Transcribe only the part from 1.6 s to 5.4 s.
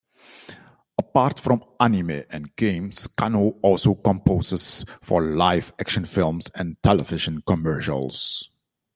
anime and games, Kanno also composes for